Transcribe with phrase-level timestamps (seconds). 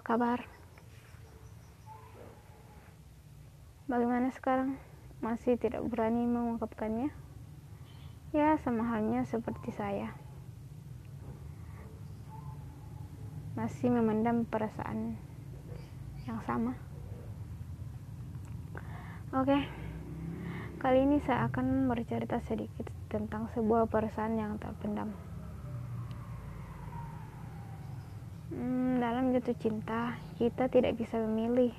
[0.00, 0.48] kabar?
[3.90, 4.80] Bagaimana sekarang?
[5.20, 7.12] Masih tidak berani mengungkapkannya?
[8.32, 10.16] Ya, sama halnya seperti saya.
[13.52, 15.20] Masih memendam perasaan
[16.24, 16.72] yang sama.
[19.32, 19.64] Oke,
[20.76, 25.08] kali ini saya akan bercerita sedikit tentang sebuah perasaan yang terpendam.
[28.52, 31.74] Hmm, dalam jatuh cinta, kita tidak bisa memilih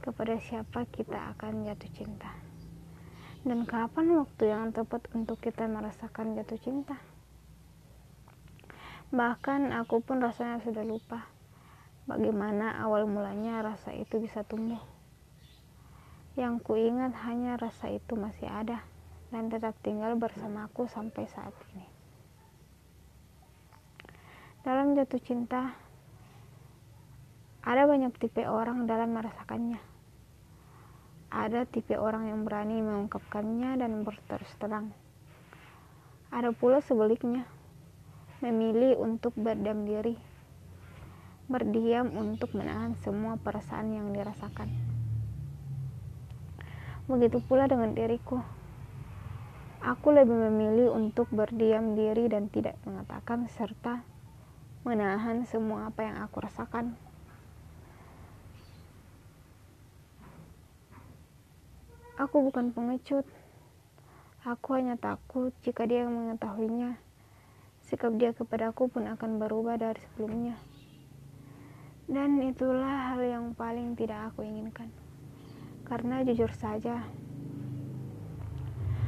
[0.00, 2.32] kepada siapa kita akan jatuh cinta.
[3.44, 6.96] Dan kapan waktu yang tepat untuk kita merasakan jatuh cinta?
[9.12, 11.28] Bahkan aku pun rasanya sudah lupa
[12.08, 14.80] bagaimana awal mulanya rasa itu bisa tumbuh.
[16.40, 18.80] Yang kuingat hanya rasa itu masih ada
[19.28, 21.84] dan tetap tinggal bersamaku sampai saat ini.
[24.64, 25.89] Dalam jatuh cinta
[27.64, 29.90] ada banyak tipe orang dalam merasakannya
[31.30, 34.90] ada tipe orang yang berani mengungkapkannya dan berterus terang.
[36.34, 37.46] Ada pula sebaliknya,
[38.42, 40.18] memilih untuk berdiam diri,
[41.46, 44.74] berdiam untuk menahan semua perasaan yang dirasakan.
[47.06, 48.42] Begitu pula dengan diriku.
[49.86, 54.02] Aku lebih memilih untuk berdiam diri dan tidak mengatakan serta
[54.82, 57.09] menahan semua apa yang aku rasakan.
[62.20, 63.24] Aku bukan pengecut.
[64.44, 67.00] Aku hanya takut jika dia mengetahuinya.
[67.80, 70.60] Sikap dia kepadaku pun akan berubah dari sebelumnya.
[72.04, 74.92] Dan itulah hal yang paling tidak aku inginkan.
[75.88, 77.08] Karena jujur saja,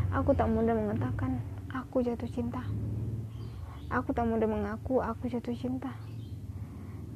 [0.09, 1.37] aku tak mudah mengatakan
[1.69, 2.65] aku jatuh cinta.
[3.93, 5.93] Aku tak mudah mengaku aku jatuh cinta.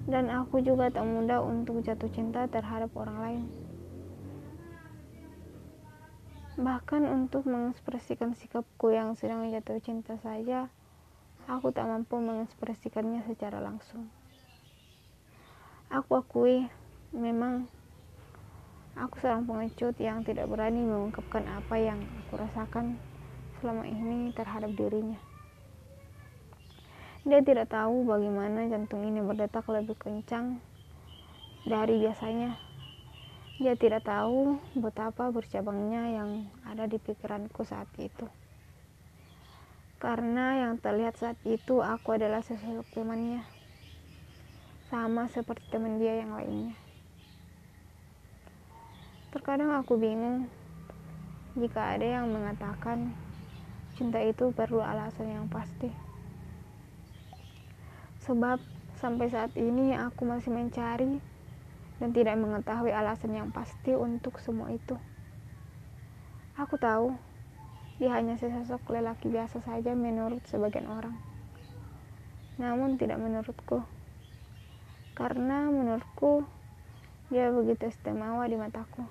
[0.05, 3.66] Dan aku juga tak mudah untuk jatuh cinta terhadap orang lain.
[6.57, 10.73] Bahkan untuk mengekspresikan sikapku yang sedang jatuh cinta saja,
[11.45, 14.09] aku tak mampu mengekspresikannya secara langsung.
[15.93, 16.65] Aku akui,
[17.13, 17.69] memang
[18.97, 22.97] aku seorang pengecut yang tidak berani mengungkapkan apa yang aku rasakan
[23.61, 25.21] selama ini terhadap dirinya.
[27.29, 30.57] Dia tidak tahu bagaimana jantung ini berdetak lebih kencang
[31.69, 32.57] dari biasanya
[33.57, 36.31] dia tidak tahu betapa bercabangnya yang
[36.69, 38.29] ada di pikiranku saat itu.
[39.97, 43.41] Karena yang terlihat saat itu aku adalah sesosok temannya.
[44.93, 46.77] Sama seperti teman dia yang lainnya.
[49.33, 50.53] Terkadang aku bingung
[51.57, 53.17] jika ada yang mengatakan
[53.97, 55.89] cinta itu perlu alasan yang pasti.
[58.29, 58.61] Sebab
[59.01, 61.36] sampai saat ini aku masih mencari
[61.97, 64.97] dan tidak mengetahui alasan yang pasti untuk semua itu.
[66.57, 67.17] Aku tahu
[67.97, 71.17] dia hanya sesosok lelaki biasa saja menurut sebagian orang.
[72.61, 73.81] Namun tidak menurutku.
[75.17, 76.45] Karena menurutku
[77.33, 79.09] dia begitu istimewa di mataku.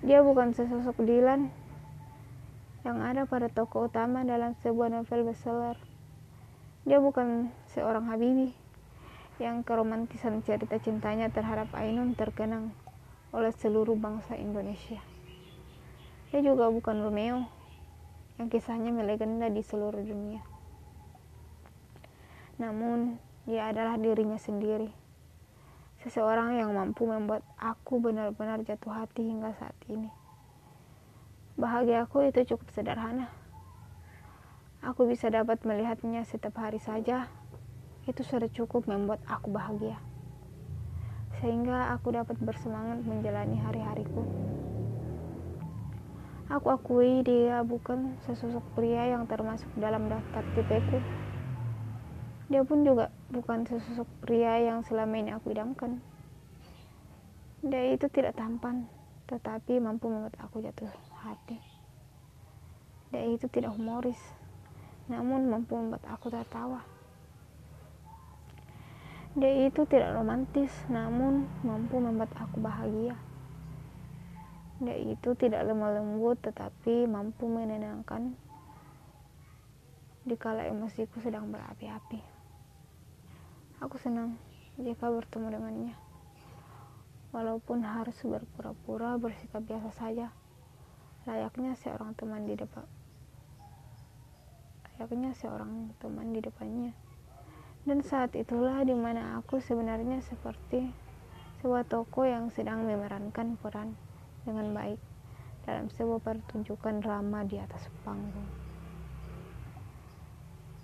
[0.00, 1.52] Dia bukan sesosok Dylan
[2.84, 5.76] yang ada pada tokoh utama dalam sebuah novel bestseller.
[6.84, 8.63] Dia bukan seorang Habibi
[9.42, 12.70] yang keromantisan cerita cintanya terhadap Ainun terkenang
[13.34, 15.02] oleh seluruh bangsa Indonesia.
[16.30, 17.50] Dia juga bukan Romeo
[18.38, 20.42] yang kisahnya melegenda di seluruh dunia.
[22.62, 24.90] Namun, dia adalah dirinya sendiri.
[26.06, 30.10] Seseorang yang mampu membuat aku benar-benar jatuh hati hingga saat ini.
[31.58, 33.30] Bahagia aku itu cukup sederhana.
[34.82, 37.30] Aku bisa dapat melihatnya setiap hari saja
[38.04, 39.96] itu sudah cukup membuat aku bahagia.
[41.40, 44.22] Sehingga aku dapat bersemangat menjalani hari-hariku.
[46.52, 51.00] Aku akui dia bukan sesosok pria yang termasuk dalam daftar tipeku.
[52.52, 56.04] Dia pun juga bukan sesosok pria yang selama ini aku idamkan.
[57.64, 58.84] Dia itu tidak tampan,
[59.24, 60.92] tetapi mampu membuat aku jatuh
[61.24, 61.56] hati.
[63.08, 64.20] Dia itu tidak humoris,
[65.08, 66.93] namun mampu membuat aku tertawa.
[69.34, 73.18] Dia itu tidak romantis, namun mampu membuat aku bahagia.
[74.78, 78.38] Dia itu tidak lemah lembut, tetapi mampu menenangkan
[80.22, 82.22] dikala emosiku sedang berapi-api.
[83.82, 84.38] Aku senang
[84.78, 85.94] jika bertemu dengannya.
[87.34, 90.30] Walaupun harus berpura-pura bersikap biasa saja,
[91.26, 92.86] layaknya seorang teman di depan
[94.94, 96.94] layaknya seorang teman di depannya
[97.84, 100.88] Dan saat itulah di mana aku sebenarnya seperti
[101.60, 103.92] sebuah toko yang sedang memerankan peran
[104.48, 104.96] dengan baik
[105.68, 108.63] dalam sebuah pertunjukan drama di atas panggung.